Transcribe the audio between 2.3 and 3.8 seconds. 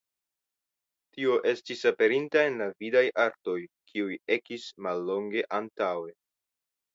en la vidaj artoj